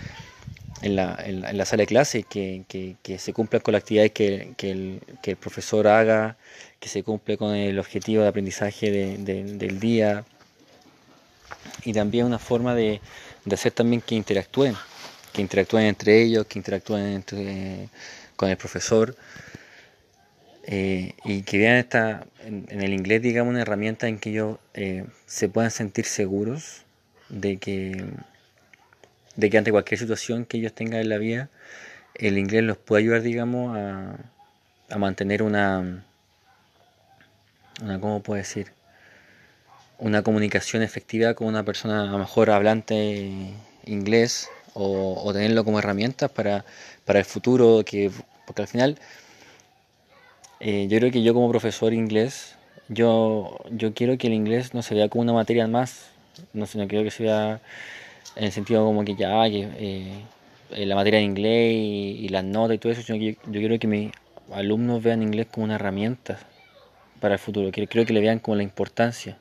en, 0.81 0.95
la, 0.95 1.17
en, 1.23 1.57
la, 1.57 1.65
sala 1.65 1.81
de 1.81 1.87
clase, 1.87 2.23
que, 2.23 2.63
que, 2.67 3.19
se 3.19 3.33
cumplan 3.33 3.61
con 3.61 3.73
las 3.73 3.81
actividades 3.81 4.11
que, 4.11 4.53
que, 4.57 4.71
el, 4.71 5.01
que 5.21 5.31
el 5.31 5.37
profesor 5.37 5.87
haga, 5.87 6.37
que 6.79 6.89
se 6.89 7.03
cumple 7.03 7.37
con 7.37 7.55
el 7.55 7.79
objetivo 7.79 8.23
de 8.23 8.29
aprendizaje 8.29 8.91
del 8.91 9.79
día. 9.79 10.25
Y 11.83 11.93
también 11.93 12.25
una 12.25 12.39
forma 12.39 12.75
de, 12.75 13.01
de 13.45 13.55
hacer 13.55 13.71
también 13.71 14.01
que 14.01 14.15
interactúen, 14.15 14.75
que 15.33 15.41
interactúen 15.41 15.85
entre 15.85 16.21
ellos, 16.21 16.45
que 16.45 16.59
interactúen 16.59 17.23
con 18.35 18.49
el 18.49 18.57
profesor 18.57 19.15
eh, 20.63 21.13
y 21.25 21.41
que 21.41 21.57
vean 21.57 21.77
esta, 21.77 22.25
en, 22.45 22.67
el 22.69 22.93
inglés, 22.93 23.21
digamos, 23.21 23.51
una 23.51 23.61
herramienta 23.61 24.07
en 24.07 24.19
que 24.19 24.29
ellos 24.29 24.59
eh, 24.73 25.05
se 25.25 25.49
puedan 25.49 25.71
sentir 25.71 26.05
seguros 26.05 26.85
de 27.29 27.57
que, 27.57 28.05
de 29.39 29.49
que 29.49 29.57
ante 29.57 29.71
cualquier 29.71 29.99
situación 29.99 30.45
que 30.45 30.57
ellos 30.57 30.73
tengan 30.73 31.01
en 31.01 31.09
la 31.09 31.17
vida, 31.17 31.49
el 32.15 32.37
inglés 32.37 32.63
los 32.63 32.77
puede 32.77 33.03
ayudar, 33.03 33.21
digamos, 33.21 33.77
a, 33.77 34.15
a 34.89 34.97
mantener 34.97 35.43
una, 35.43 36.03
una, 37.81 37.99
¿cómo 37.99 38.21
puedo 38.21 38.37
decir? 38.37 38.71
una 39.99 40.23
comunicación 40.23 40.81
efectiva 40.81 41.33
con 41.33 41.47
una 41.47 41.63
persona 41.63 42.03
a 42.03 42.05
lo 42.05 42.17
mejor 42.17 42.49
hablante 42.49 43.53
inglés 43.85 44.49
o, 44.73 45.29
tenerlo 45.33 45.65
como 45.65 45.79
herramientas 45.79 46.31
para, 46.31 46.63
para, 47.05 47.19
el 47.19 47.25
futuro, 47.25 47.83
que, 47.85 48.11
porque 48.45 48.61
al 48.61 48.67
final 48.67 48.97
eh, 50.61 50.87
yo 50.89 50.99
creo 50.99 51.11
que 51.11 51.21
yo 51.21 51.33
como 51.33 51.49
profesor 51.49 51.93
inglés, 51.93 52.55
yo, 52.87 53.59
yo 53.71 53.93
quiero 53.93 54.17
que 54.17 54.27
el 54.27 54.33
inglés 54.33 54.73
no 54.73 54.81
se 54.83 54.95
vea 54.95 55.09
como 55.09 55.23
una 55.23 55.33
materia 55.33 55.67
más, 55.67 56.07
no, 56.53 56.65
sino 56.65 56.87
quiero 56.87 57.03
que 57.03 57.11
se 57.11 57.23
vea 57.23 57.59
en 58.35 58.45
el 58.45 58.51
sentido 58.51 58.85
como 58.85 59.03
que 59.03 59.15
ya, 59.15 59.43
que 59.49 59.67
eh, 60.71 60.85
la 60.85 60.95
materia 60.95 61.19
de 61.19 61.25
inglés 61.25 61.73
y, 61.75 62.29
las 62.29 62.43
notas 62.43 62.75
y 62.75 62.77
todo 62.79 62.91
eso, 62.91 63.01
sino 63.01 63.19
que 63.19 63.37
yo, 63.45 63.59
quiero 63.59 63.79
que 63.79 63.87
mis 63.87 64.11
alumnos 64.53 65.01
vean 65.01 65.21
inglés 65.21 65.47
como 65.51 65.65
una 65.65 65.75
herramienta 65.75 66.39
para 67.19 67.35
el 67.35 67.39
futuro, 67.39 67.71
que 67.71 67.87
creo 67.87 68.05
que 68.05 68.13
le 68.13 68.21
vean 68.21 68.39
como 68.39 68.55
la 68.55 68.63
importancia 68.63 69.37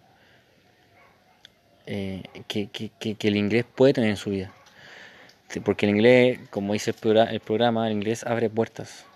eh, 1.87 2.23
que, 2.47 2.69
el 3.21 3.37
inglés 3.37 3.65
puede 3.75 3.95
tener 3.95 4.11
en 4.11 4.17
su 4.17 4.31
vida. 4.31 4.53
Porque 5.65 5.87
el 5.87 5.91
inglés, 5.91 6.41
como 6.51 6.75
dice 6.75 6.91
el 6.91 7.41
programa, 7.41 7.87
el 7.87 7.95
inglés 7.95 8.25
abre 8.25 8.51
puertas. 8.51 9.07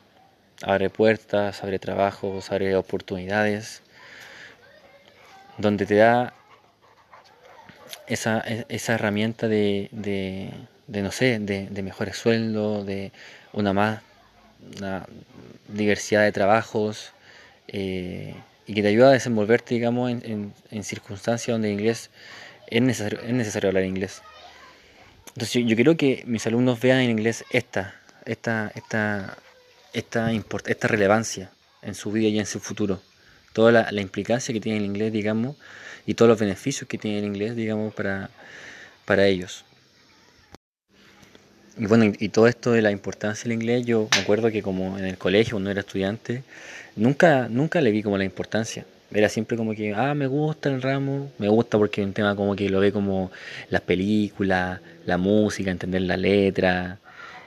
Abre 0.62 0.88
puertas, 0.88 1.62
abre 1.62 1.78
trabajos, 1.78 2.50
abre 2.50 2.74
oportunidades, 2.76 3.82
donde 5.58 5.84
te 5.86 5.96
da 5.96 6.32
esa, 8.06 8.40
esa 8.68 8.94
herramienta 8.94 9.48
de, 9.48 9.88
de, 9.92 11.02
no 11.02 11.10
sé, 11.12 11.38
de, 11.38 11.82
mejores 11.82 12.16
sueldos, 12.16 12.86
de 12.86 13.12
una 13.52 13.72
más 13.72 14.02
una 14.78 15.06
diversidad 15.68 16.22
de 16.22 16.32
trabajos 16.32 17.12
eh, 17.68 18.34
y 18.66 18.74
que 18.74 18.82
te 18.82 18.88
ayuda 18.88 19.08
a 19.08 19.12
desenvolverte, 19.12 19.74
digamos, 19.74 20.10
en, 20.10 20.84
circunstancias 20.84 21.54
donde 21.54 21.68
el 21.68 21.80
inglés 21.80 22.10
es 22.68 22.80
necesario, 22.80 23.20
es 23.20 23.32
necesario 23.32 23.68
hablar 23.68 23.84
inglés. 23.84 24.22
Entonces 25.28 25.64
yo, 25.64 25.74
quiero 25.74 25.96
que 25.96 26.22
mis 26.26 26.46
alumnos 26.46 26.80
vean 26.80 27.00
en 27.00 27.10
inglés 27.10 27.44
esta, 27.50 27.94
esta, 28.24 28.70
esta, 28.74 29.36
esta, 29.92 30.30
esta 30.32 30.88
relevancia 30.88 31.50
en 31.80 31.94
su 31.94 32.12
vida 32.12 32.28
y 32.28 32.38
en 32.38 32.46
su 32.46 32.60
futuro. 32.60 33.00
Toda 33.52 33.72
la, 33.90 34.00
implicancia 34.00 34.54
que 34.54 34.60
tiene 34.60 34.78
el 34.78 34.84
inglés, 34.84 35.12
digamos, 35.12 35.56
y 36.06 36.14
todos 36.14 36.28
los 36.28 36.38
beneficios 36.38 36.88
que 36.88 36.98
tiene 36.98 37.18
el 37.18 37.24
inglés, 37.24 37.56
digamos, 37.56 37.94
para, 37.94 38.30
para 39.04 39.26
ellos. 39.26 39.64
Y 41.78 41.86
bueno, 41.86 42.04
y, 42.04 42.28
todo 42.28 42.48
esto 42.48 42.72
de 42.72 42.82
la 42.82 42.90
importancia 42.90 43.44
del 43.44 43.52
inglés, 43.52 43.86
yo 43.86 44.08
me 44.14 44.22
acuerdo 44.22 44.50
que 44.50 44.62
como 44.62 44.98
en 44.98 45.06
el 45.06 45.16
colegio, 45.16 45.52
cuando 45.52 45.70
era 45.70 45.80
estudiante, 45.80 46.44
nunca, 46.96 47.48
nunca 47.48 47.80
le 47.80 47.90
vi 47.90 48.02
como 48.02 48.18
la 48.18 48.24
importancia. 48.24 48.84
Era 49.10 49.28
siempre 49.28 49.56
como 49.56 49.74
que, 49.74 49.94
ah, 49.94 50.14
me 50.14 50.26
gusta 50.26 50.68
el 50.68 50.82
ramo, 50.82 51.32
me 51.38 51.48
gusta 51.48 51.78
porque 51.78 52.02
es 52.02 52.06
un 52.06 52.12
tema 52.12 52.36
como 52.36 52.56
que 52.56 52.68
lo 52.68 52.80
ve 52.80 52.92
como 52.92 53.30
las 53.70 53.80
películas, 53.82 54.80
la 55.06 55.16
música, 55.18 55.70
entender 55.70 56.02
la 56.02 56.16
letra. 56.16 56.98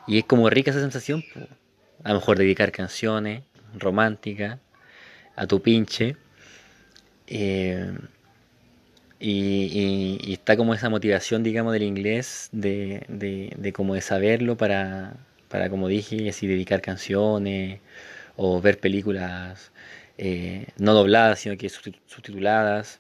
Y 0.08 0.20
es 0.20 0.26
como 0.26 0.50
rica 0.50 0.72
esa 0.72 0.80
sensación, 0.82 1.24
a 2.04 2.10
lo 2.10 2.20
mejor 2.20 2.38
dedicar 2.38 2.72
canciones 2.72 3.44
románticas 3.78 4.60
a 5.36 5.48
tu 5.48 5.62
pinche. 5.62 6.18
Eh, 7.28 7.92
y, 9.20 10.34
está 10.34 10.58
como 10.58 10.74
esa 10.74 10.90
motivación, 10.90 11.44
digamos, 11.44 11.74
del 11.74 11.84
inglés, 11.84 12.50
de, 12.52 13.06
de, 13.08 13.74
como 13.74 13.96
de 13.96 14.02
saberlo 14.02 14.58
para, 14.58 15.14
para, 15.50 15.70
como 15.70 15.88
dije, 15.88 16.30
así 16.30 16.48
dedicar 16.48 16.82
canciones 16.82 17.80
o 18.38 18.62
ver 18.62 18.80
películas 18.80 19.72
eh, 20.18 20.68
no 20.78 20.94
dobladas, 20.94 21.40
sino 21.40 21.58
que 21.58 21.70
subtituladas, 21.70 23.00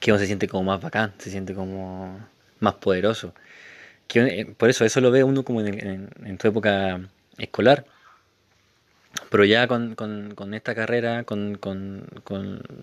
que 0.00 0.12
uno 0.12 0.18
se 0.18 0.26
siente 0.26 0.48
como 0.48 0.64
más 0.64 0.80
bacán, 0.80 1.12
se 1.18 1.30
siente 1.30 1.54
como 1.54 2.18
más 2.60 2.74
poderoso. 2.74 3.34
Que, 4.08 4.20
eh, 4.40 4.46
por 4.46 4.70
eso, 4.70 4.84
eso 4.84 5.00
lo 5.00 5.10
ve 5.10 5.24
uno 5.24 5.44
como 5.44 5.60
en, 5.62 6.38
tu 6.38 6.48
época 6.48 7.00
escolar. 7.38 7.86
Pero 9.30 9.44
ya 9.44 9.66
con, 9.66 10.54
esta 10.54 10.74
carrera, 10.74 11.24
con, 11.24 11.58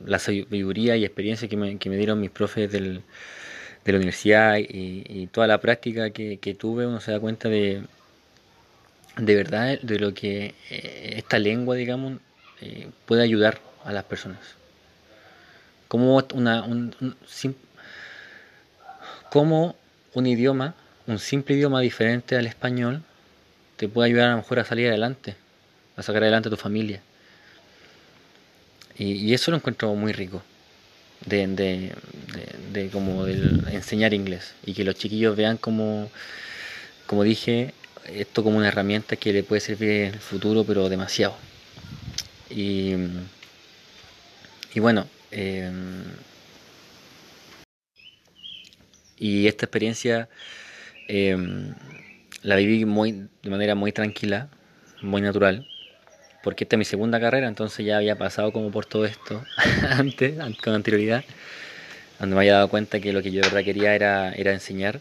la 0.05 0.19
sabiduría 0.19 0.97
y 0.97 1.05
experiencia 1.05 1.47
que 1.47 1.57
me, 1.57 1.77
dieron 1.77 2.19
mis 2.19 2.31
profes 2.31 2.71
de 2.71 3.01
la 3.85 3.97
universidad 3.97 4.57
y, 4.57 5.27
toda 5.27 5.47
la 5.47 5.59
práctica 5.59 6.09
que, 6.09 6.55
tuve, 6.59 6.85
uno 6.85 6.99
se 6.99 7.11
da 7.11 7.19
cuenta 7.19 7.49
de, 7.49 7.83
de 9.17 9.35
verdad 9.35 9.79
de 9.81 9.99
lo 9.99 10.13
que 10.13 10.55
eh, 10.69 11.13
esta 11.17 11.39
lengua, 11.39 11.75
digamos, 11.75 12.19
eh, 12.61 12.89
puede 13.05 13.23
ayudar 13.23 13.59
a 13.83 13.93
las 13.93 14.03
personas. 14.03 14.39
Como, 15.87 16.21
una, 16.33 16.63
un, 16.63 16.95
como 19.29 19.75
un 20.13 20.25
idioma, 20.25 20.73
un 21.07 21.19
simple 21.19 21.55
idioma 21.55 21.81
diferente 21.81 22.35
al 22.35 22.47
español, 22.47 23.03
te 23.77 23.87
puede 23.87 24.09
ayudar 24.09 24.29
a 24.29 24.31
lo 24.31 24.37
mejor 24.37 24.59
a 24.59 24.65
salir 24.65 24.87
adelante, 24.87 25.35
a 25.95 26.03
sacar 26.03 26.23
adelante 26.23 26.49
a 26.49 26.51
tu 26.51 26.57
familia. 26.57 27.01
Y, 28.97 29.33
eso 29.33 29.51
lo 29.51 29.57
encuentro 29.57 29.93
muy 29.95 30.13
rico, 30.13 30.43
de, 31.25 31.47
de, 31.47 31.93
de, 32.71 32.89
como 32.89 33.25
enseñar 33.27 34.13
inglés 34.13 34.53
y 34.65 34.73
que 34.73 34.83
los 34.83 34.95
chiquillos 34.95 35.35
vean 35.35 35.57
como, 35.57 36.11
como 37.07 37.23
dije, 37.23 37.73
esto 38.07 38.43
como 38.43 38.57
una 38.57 38.67
herramienta 38.67 39.15
que 39.15 39.33
le 39.33 39.43
puede 39.43 39.61
servir 39.61 39.89
en 39.89 40.13
el 40.13 40.19
futuro, 40.19 40.63
pero 40.63 40.89
demasiado. 40.89 41.35
Y, 42.49 42.93
y 44.75 44.79
bueno, 44.79 45.07
em, 45.31 46.03
y 49.17 49.47
esta 49.47 49.65
experiencia 49.65 50.29
em, 51.07 51.73
la 52.43 52.55
viví 52.57 52.85
muy, 52.85 53.27
de 53.41 53.49
manera 53.49 53.73
muy 53.73 53.91
tranquila, 53.91 54.49
muy 55.01 55.21
natural, 55.21 55.65
porque 56.43 56.65
esta 56.65 56.75
es 56.75 56.77
mi 56.77 56.85
segunda 56.85 57.19
carrera, 57.19 57.47
entonces 57.47 57.85
ya 57.85 57.97
había 57.97 58.17
pasado 58.17 58.51
como 58.51 58.69
por 58.69 58.85
todo 58.85 59.05
esto 59.05 59.43
antes, 59.89 60.35
con 60.61 60.73
anterioridad, 60.73 61.23
donde 62.19 62.35
me 62.35 62.41
había 62.41 62.55
dado 62.55 62.67
cuenta 62.67 62.99
que 62.99 63.13
lo 63.13 63.23
que 63.23 63.31
yo 63.31 63.41
de 63.41 63.47
verdad 63.47 63.63
quería 63.63 63.95
era, 63.95 64.33
era 64.33 64.51
enseñar. 64.51 64.99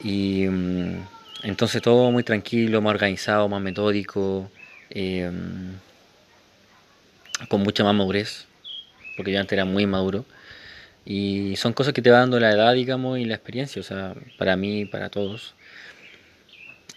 Y 0.00 0.44
em, 0.44 1.04
entonces 1.42 1.82
todo 1.82 2.10
muy 2.12 2.22
tranquilo, 2.22 2.80
más 2.80 2.94
organizado, 2.94 3.48
más 3.48 3.60
metódico 3.60 4.50
con 7.48 7.62
mucha 7.62 7.82
más 7.82 7.94
madurez, 7.94 8.46
porque 9.16 9.32
yo 9.32 9.40
antes 9.40 9.52
era 9.52 9.64
muy 9.64 9.86
maduro. 9.86 10.24
Y 11.04 11.56
son 11.56 11.72
cosas 11.72 11.94
que 11.94 12.02
te 12.02 12.10
va 12.10 12.18
dando 12.18 12.38
la 12.38 12.52
edad, 12.52 12.74
digamos, 12.74 13.18
y 13.18 13.24
la 13.24 13.34
experiencia, 13.34 13.80
o 13.80 13.82
sea, 13.82 14.14
para 14.38 14.54
mí, 14.54 14.84
para 14.86 15.08
todos. 15.08 15.54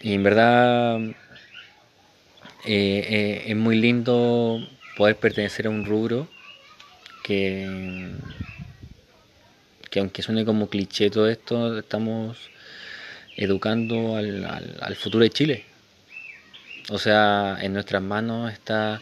Y 0.00 0.14
en 0.14 0.22
verdad 0.22 1.00
eh, 2.66 3.06
eh, 3.08 3.44
es 3.46 3.56
muy 3.56 3.76
lindo 3.76 4.60
poder 4.96 5.16
pertenecer 5.16 5.66
a 5.66 5.70
un 5.70 5.84
rubro 5.84 6.28
que, 7.22 8.10
que 9.90 10.00
aunque 10.00 10.22
suene 10.22 10.44
como 10.44 10.68
cliché 10.68 11.10
todo 11.10 11.28
esto, 11.28 11.78
estamos 11.78 12.50
educando 13.36 14.16
al, 14.16 14.44
al 14.80 14.96
futuro 14.96 15.22
de 15.22 15.30
Chile. 15.30 15.64
O 16.90 16.98
sea, 16.98 17.58
en 17.60 17.72
nuestras 17.72 18.02
manos 18.02 18.52
está 18.52 19.00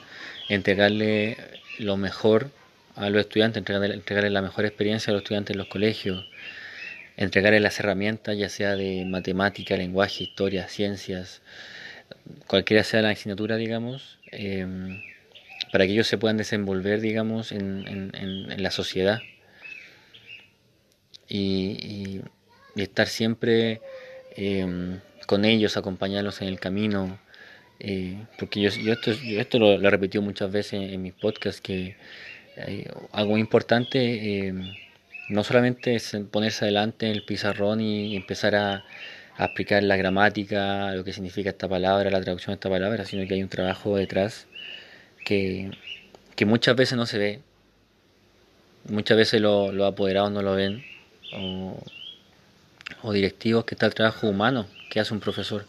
entregarle 0.48 1.36
lo 1.78 1.96
mejor 1.96 2.50
a 2.96 3.10
los 3.10 3.20
estudiantes, 3.20 3.58
entregarle, 3.58 3.94
entregarle 3.94 4.30
la 4.30 4.42
mejor 4.42 4.64
experiencia 4.64 5.10
a 5.10 5.14
los 5.14 5.22
estudiantes 5.22 5.54
en 5.54 5.58
los 5.58 5.68
colegios, 5.68 6.26
entregarles 7.16 7.62
las 7.62 7.78
herramientas, 7.80 8.36
ya 8.36 8.48
sea 8.48 8.76
de 8.76 9.04
matemática, 9.04 9.76
lenguaje, 9.76 10.24
historia, 10.24 10.68
ciencias, 10.68 11.42
cualquiera 12.46 12.84
sea 12.84 13.02
la 13.02 13.10
asignatura, 13.10 13.56
digamos, 13.56 14.18
em, 14.32 15.02
para 15.72 15.86
que 15.86 15.92
ellos 15.92 16.06
se 16.06 16.18
puedan 16.18 16.36
desenvolver, 16.36 17.00
digamos, 17.00 17.52
en, 17.52 18.12
en, 18.14 18.62
la 18.62 18.70
sociedad. 18.70 19.20
Y, 21.28 22.20
estar 22.76 23.06
siempre 23.06 23.80
em, 24.36 25.00
con 25.26 25.44
ellos, 25.44 25.76
acompañarlos 25.76 26.42
en 26.42 26.48
el 26.48 26.58
camino, 26.58 27.18
eh, 27.80 28.16
porque 28.38 28.60
yo, 28.60 28.70
yo, 28.70 28.92
esto, 28.92 29.12
esto 29.12 29.58
lo, 29.58 29.72
he 29.74 29.90
repetido 29.90 30.22
muchas 30.22 30.50
veces 30.50 30.92
en, 30.92 31.02
mis 31.02 31.12
podcasts, 31.12 31.60
que 31.60 31.96
eh, 32.56 32.90
algo 33.12 33.38
importante 33.38 34.46
eh, 34.48 34.54
no 35.28 35.44
solamente 35.44 35.94
es 35.94 36.16
ponerse 36.30 36.64
adelante 36.64 37.06
en 37.06 37.12
el 37.12 37.24
pizarrón 37.24 37.80
y 37.80 38.16
empezar 38.16 38.54
a, 38.56 38.84
explicar 39.38 39.82
la 39.82 39.96
gramática, 39.96 40.92
lo 40.92 41.04
que 41.04 41.12
significa 41.12 41.50
esta 41.50 41.68
palabra, 41.68 42.10
la 42.10 42.20
traducción 42.20 42.52
de 42.52 42.54
esta 42.54 42.70
palabra, 42.70 43.04
sino 43.04 43.26
que 43.26 43.34
hay 43.34 43.42
un 43.42 43.48
trabajo 43.48 43.96
detrás 43.96 44.46
que, 45.24 45.70
que 46.36 46.46
muchas 46.46 46.76
veces 46.76 46.96
no 46.96 47.06
se 47.06 47.18
ve. 47.18 47.40
Muchas 48.88 49.16
veces 49.16 49.40
los 49.40 49.72
lo 49.74 49.86
apoderados 49.86 50.30
no 50.30 50.42
lo 50.42 50.54
ven, 50.54 50.84
o, 53.02 53.12
directivos, 53.12 53.64
que 53.64 53.74
está 53.74 53.86
el 53.86 53.94
trabajo 53.94 54.28
humano 54.28 54.66
que 54.90 55.00
hace 55.00 55.14
un 55.14 55.20
profesor 55.20 55.66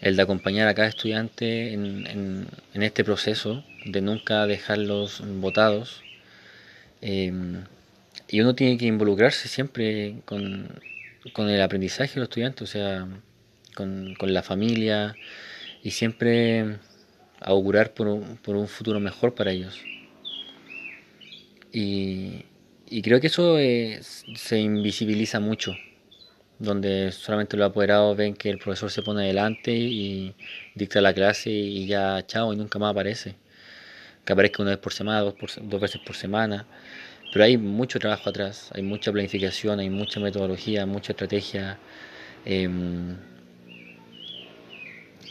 el 0.00 0.16
de 0.16 0.22
acompañar 0.22 0.68
a 0.68 0.74
cada 0.74 0.88
estudiante 0.88 1.72
en, 1.72 2.46
este 2.74 3.04
proceso, 3.04 3.64
de 3.86 4.02
nunca 4.02 4.46
dejarlos 4.46 5.22
votados, 5.40 6.02
em, 7.00 7.64
y 8.28 8.40
uno 8.40 8.54
tiene 8.54 8.76
que 8.76 8.86
involucrarse 8.86 9.48
siempre 9.48 10.16
con, 10.26 10.68
el 11.24 11.62
aprendizaje 11.62 12.14
de 12.14 12.20
los 12.20 12.28
estudiantes, 12.28 12.62
o 12.62 12.66
sea, 12.66 13.06
con, 13.74 14.16
la 14.20 14.42
familia 14.42 15.14
y 15.82 15.90
siempre 15.90 16.78
augurar 17.40 17.94
por 17.94 18.08
un, 18.08 18.36
por 18.38 18.56
un 18.56 18.68
futuro 18.68 19.00
mejor 19.00 19.34
para 19.34 19.50
ellos. 19.50 19.80
Y, 21.72 22.44
creo 23.02 23.20
que 23.20 23.26
eso 23.26 23.56
se 24.36 24.60
invisibiliza 24.60 25.40
mucho, 25.40 25.74
donde 26.60 27.10
solamente 27.10 27.56
los 27.56 27.68
apoderados 27.68 28.16
ven 28.16 28.34
que 28.34 28.48
el 28.48 28.58
profesor 28.58 28.90
se 28.92 29.02
pone 29.02 29.22
adelante 29.24 29.72
y 29.72 30.34
dicta 30.76 31.00
la 31.00 31.12
clase 31.12 31.50
y 31.50 31.86
ya 31.86 32.24
chao 32.26 32.52
y 32.52 32.56
nunca 32.56 32.78
más 32.78 32.92
aparece. 32.92 33.34
Que 34.24 34.32
aparezca 34.32 34.62
una 34.62 34.70
vez 34.70 34.80
por 34.80 34.92
semana, 34.92 35.20
dos 35.22 35.80
veces 35.80 36.00
por 36.06 36.14
semana. 36.14 36.64
Pero 37.34 37.46
hay 37.46 37.56
mucho 37.58 37.98
trabajo 37.98 38.30
atrás, 38.30 38.70
hay 38.74 38.84
mucha 38.84 39.10
planificación, 39.10 39.80
hay 39.80 39.90
mucha 39.90 40.20
metodología, 40.20 40.86
mucha 40.86 41.10
estrategia, 41.14 41.80
em, 42.44 43.16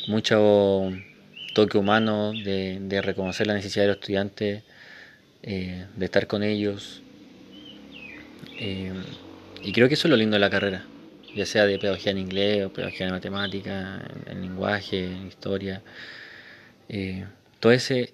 mucho 0.09 0.91
toque 1.55 1.77
humano 1.77 2.33
de, 2.33 3.01
reconocer 3.01 3.47
la 3.47 3.53
necesidad 3.53 3.83
de 3.85 3.87
los 3.87 3.97
estudiantes, 3.99 4.63
eh, 5.43 5.85
de 5.95 6.05
estar 6.05 6.27
con 6.27 6.43
ellos. 6.43 7.01
Em, 8.59 9.01
y 9.63 9.71
creo 9.71 9.87
que 9.87 9.93
eso 9.93 10.07
es 10.07 10.11
lo 10.11 10.17
lindo 10.17 10.35
de 10.35 10.41
la 10.41 10.49
carrera, 10.49 10.85
ya 11.33 11.45
sea 11.45 11.65
de 11.65 11.79
pedagogía 11.79 12.11
en 12.11 12.17
inglés 12.17 12.65
o 12.65 12.73
pedagogía 12.73 13.05
en 13.07 13.13
matemática, 13.13 14.05
en, 14.25 14.41
lenguaje, 14.41 15.05
en 15.05 15.27
historia. 15.27 15.81
Eh, 16.89 17.25
todo 17.61 17.71
ese, 17.71 18.13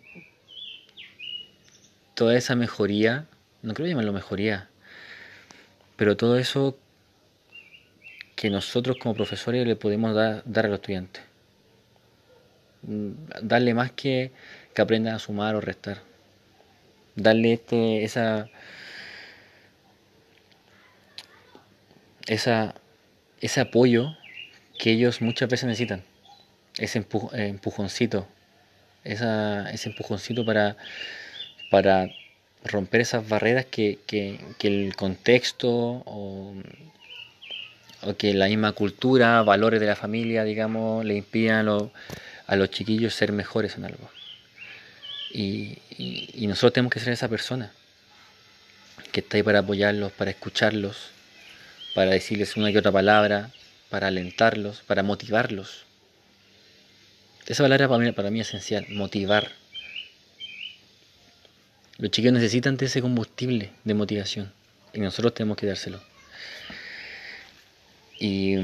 toda 2.14 2.38
esa 2.38 2.56
mejoría 2.56 3.26
no 3.62 3.74
creo 3.74 3.88
llamarlo 3.88 4.14
mejoría, 4.14 4.70
pero 5.96 6.18
todo 6.18 6.38
eso 6.38 6.78
que 8.36 8.50
nosotros 8.50 8.98
como 8.98 9.16
profesores 9.16 9.68
le 9.68 9.76
podemos 9.76 10.16
dar, 10.16 10.44
dar 10.46 10.66
a 10.66 10.70
los 10.70 10.80
estudiantes. 10.80 11.24
Mm, 12.84 13.12
darle 13.42 13.74
más 13.74 13.92
que 13.92 14.32
que 14.74 14.82
aprendan 14.82 15.16
a 15.16 15.20
sumar 15.20 15.56
o 15.56 15.62
restar. 15.62 16.02
Darle 17.16 17.54
este, 17.54 18.04
esa, 18.04 18.50
esa, 22.28 22.76
ese 23.42 23.60
apoyo 23.60 24.16
que 24.78 24.92
ellos 24.92 25.22
muchas 25.22 25.50
veces 25.50 25.68
necesitan. 25.68 26.04
Ese 26.78 27.06
empujoncito. 27.34 28.28
Esa, 29.04 29.70
ese 29.72 29.90
empujoncito 29.90 30.46
para, 30.46 30.78
para 31.72 32.10
romper 32.64 33.02
esas 33.02 33.28
barreras 33.28 33.66
que, 33.66 34.00
el 34.62 34.96
contexto 34.96 35.70
o, 35.70 36.56
que 38.18 38.34
la 38.34 38.48
misma 38.48 38.74
cultura, 38.74 39.42
valores 39.44 39.80
de 39.80 39.88
la 39.88 39.96
familia, 39.96 40.44
digamos, 40.44 41.06
le 41.06 41.16
impidan 41.16 41.68
a, 42.48 42.56
los 42.56 42.70
chiquillos 42.70 43.14
ser 43.14 43.32
mejores 43.32 43.76
en 43.76 43.86
algo. 43.86 44.10
Y, 45.32 45.78
nosotros 46.48 46.74
tenemos 46.74 46.94
que 46.94 47.00
ser 47.00 47.14
esa 47.14 47.28
persona 47.28 47.72
que 49.12 49.20
está 49.20 49.38
ahí 49.38 49.44
para 49.44 49.60
apoyarlos, 49.60 50.12
para 50.12 50.32
escucharlos, 50.32 51.12
para 51.94 52.12
decirles 52.12 52.56
una 52.58 52.72
y 52.72 52.78
otra 52.78 52.92
palabra, 52.92 53.52
para 53.90 54.08
alentarlos, 54.08 54.82
para 54.88 55.04
motivarlos. 55.04 55.86
Esa 57.48 57.64
palabra 57.64 57.88
para 57.88 58.04
mí, 58.04 58.12
para 58.12 58.30
mí 58.30 58.40
es 58.42 58.50
esencial, 58.50 58.86
motivar. 58.90 59.59
Los 62.00 62.12
chicos 62.12 62.32
necesitan 62.32 62.78
de 62.78 62.86
ese 62.86 63.02
combustible 63.02 63.72
de 63.84 63.94
motivación 63.94 64.54
y 64.94 65.02
nosotros 65.02 65.34
tenemos 65.34 65.58
que 65.58 65.68
dárselo. 65.68 66.00
Y 68.18 68.56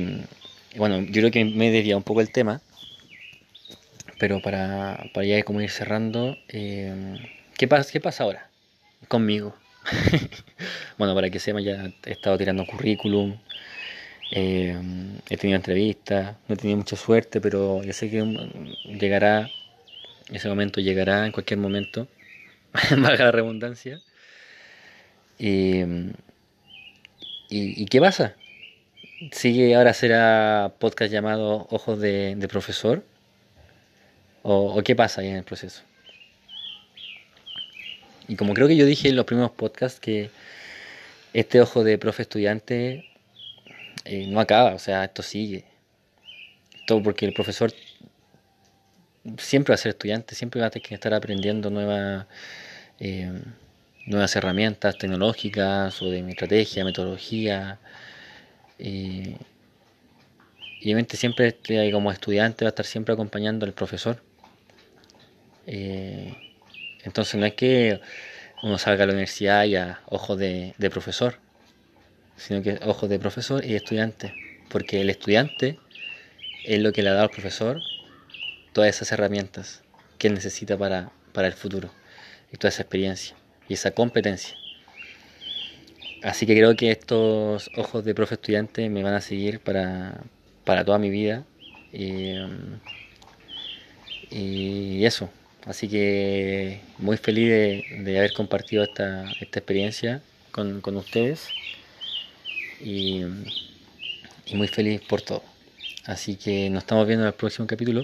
bueno, 0.78 1.02
yo 1.02 1.22
creo 1.22 1.32
que 1.32 1.44
me 1.44 1.70
desvía 1.70 1.98
un 1.98 2.04
poco 2.04 2.22
el 2.22 2.32
tema, 2.32 2.62
pero 4.20 4.42
para, 4.42 5.10
para 5.14 5.26
ya 5.26 5.44
como 5.44 5.60
ir 5.60 5.70
cerrando, 5.70 6.38
eh, 6.48 7.18
¿qué, 7.58 7.68
pasa, 7.68 7.92
¿qué 7.92 8.00
pasa 8.00 8.24
ahora 8.24 8.50
conmigo? 9.10 9.54
bueno, 10.98 11.14
para 11.14 11.30
que 11.30 11.40
sepan, 11.40 11.62
ya 11.62 11.92
he 12.06 12.12
estado 12.12 12.38
tirando 12.38 12.66
currículum, 12.66 13.38
eh, 14.32 14.80
he 15.30 15.36
tenido 15.36 15.58
entrevistas, 15.58 16.38
no 16.48 16.56
he 16.56 16.58
tenido 16.58 16.78
mucha 16.78 16.96
suerte, 16.96 17.42
pero 17.42 17.84
yo 17.84 17.92
sé 17.92 18.10
que 18.10 18.24
llegará, 18.98 19.50
ese 20.32 20.48
momento 20.48 20.80
llegará 20.80 21.26
en 21.26 21.34
cualquier 21.34 21.60
momento. 21.60 22.08
valga 22.98 23.26
la 23.26 23.32
redundancia. 23.32 24.02
Y, 25.38 25.82
y, 27.50 27.86
qué 27.86 28.00
pasa? 28.00 28.36
¿Sigue 29.32 29.76
ahora 29.76 29.94
será 29.94 30.74
podcast 30.80 31.12
llamado 31.12 31.68
Ojos 31.70 32.00
de, 32.00 32.48
Profesor? 32.50 33.04
¿O, 34.44 34.82
qué 34.84 34.96
pasa 34.96 35.22
ahí 35.22 35.30
en 35.30 35.38
el 35.38 35.44
proceso? 35.44 35.82
Y 38.28 38.36
como 38.36 38.54
creo 38.54 38.68
que 38.68 38.76
yo 38.76 38.86
dije 38.86 39.10
en 39.10 39.16
los 39.16 39.26
primeros 39.26 39.52
podcasts 39.52 40.00
que 40.00 40.30
este 41.34 41.62
ojo 41.62 41.84
de 41.84 41.98
profe 41.98 42.24
estudiante 42.24 43.06
eh, 44.06 44.28
no 44.28 44.40
acaba, 44.40 44.74
o 44.74 44.80
sea, 44.80 45.04
esto 45.04 45.22
sigue. 45.22 45.66
Todo 46.88 47.04
porque 47.04 47.26
el 47.26 47.34
profesor 47.34 47.72
siempre 49.38 49.72
va 49.72 49.76
a 49.76 49.78
ser 49.78 49.92
estudiante, 49.92 50.36
siempre 50.36 50.62
va 50.62 50.68
a 50.68 50.70
tener 50.70 50.88
que 50.88 50.96
estar 50.96 51.14
aprendiendo 51.14 51.70
nuevas 51.70 52.26
eh, 53.00 53.32
nuevas 54.06 54.36
herramientas 54.36 54.98
tecnológicas 54.98 56.02
o 56.02 56.10
de 56.10 56.20
estrategia, 56.30 56.86
metodología. 56.86 57.80
y 58.78 59.36
obviamente 60.84 61.18
siempre 61.18 61.48
este, 61.48 61.92
como 61.92 62.12
estudiante 62.12 62.66
va 62.66 62.70
a 62.70 62.74
estar 62.74 62.86
siempre 62.86 63.14
acompañando 63.14 63.66
al 63.66 63.74
profesor. 63.74 64.22
Eh, 65.68 66.34
entonces 67.04 67.36
no 67.40 67.46
es 67.46 67.54
que 67.54 68.02
uno 68.64 68.78
salga 68.78 69.04
a 69.04 69.08
la 69.08 69.14
universidad 69.14 69.66
y 69.66 69.76
a 69.76 70.02
ojos 70.08 70.38
de, 70.38 70.76
de 70.78 70.90
profesor, 70.90 71.40
sino 72.38 72.62
que 72.62 72.80
ojos 72.84 73.10
de 73.10 73.20
profesor 73.20 73.66
y 73.66 73.76
estudiante. 73.76 74.34
Porque 74.70 75.02
el 75.02 75.10
estudiante 75.10 75.80
es 76.66 76.82
lo 76.82 76.92
que 76.92 77.04
le 77.04 77.10
ha 77.10 77.14
dado 77.14 77.26
al 77.26 77.32
profesor 77.32 77.82
todas 78.76 78.94
esas 78.94 79.10
herramientas 79.14 79.82
que 80.18 80.28
él 80.28 80.34
necesita 80.34 80.78
para, 80.78 81.10
para 81.32 81.48
el 81.48 81.54
futuro 81.54 81.90
y 82.52 82.58
toda 82.58 82.68
esa 82.68 82.82
experiencia 82.82 83.34
y 83.70 83.76
esa 83.76 83.92
competencia. 83.92 84.58
Así 86.22 86.46
que 86.46 86.58
creo 86.58 86.76
que 86.76 86.92
estos 86.92 87.72
ojos 87.78 88.04
de 88.04 88.14
profe 88.14 88.36
estudiante 88.36 88.90
me 88.90 89.02
van 89.02 89.14
a 89.14 89.22
seguir 89.22 89.62
para, 89.62 90.26
toda 90.66 91.00
mi 91.00 91.10
vida. 91.10 91.46
Y, 91.94 92.36
eso. 95.06 95.30
Así 95.66 95.88
que 95.88 96.82
muy 96.98 97.16
feliz 97.16 97.48
de, 98.04 98.18
haber 98.18 98.34
compartido 98.34 98.84
esta, 98.84 99.24
experiencia 99.40 100.22
con, 100.52 100.98
ustedes. 100.98 101.48
Y, 102.82 103.22
muy 104.54 104.68
feliz 104.68 105.00
por 105.00 105.22
todo. 105.22 105.44
Así 106.04 106.36
que 106.36 106.70
nos 106.70 106.84
estamos 106.84 107.08
viendo 107.08 107.24
en 107.24 107.28
el 107.30 107.36
próximo 107.36 107.68
capítulo. 107.68 108.04